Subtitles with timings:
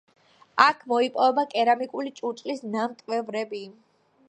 [0.63, 3.63] აქ მოიპოვება კერამიკული ჭურჭლის ნამტვრევები.